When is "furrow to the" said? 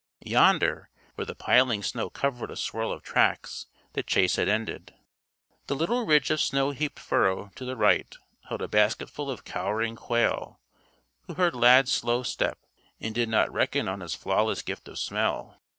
6.97-7.75